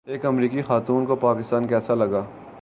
[0.07, 2.21] ایک امریکی خاتون کو پاکستان کیسا لگا